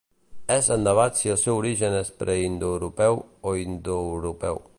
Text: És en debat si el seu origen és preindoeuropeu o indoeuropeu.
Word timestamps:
És 0.53 0.69
en 0.75 0.85
debat 0.87 1.19
si 1.19 1.31
el 1.33 1.37
seu 1.41 1.59
origen 1.59 1.99
és 1.99 2.11
preindoeuropeu 2.23 3.23
o 3.53 3.57
indoeuropeu. 3.67 4.63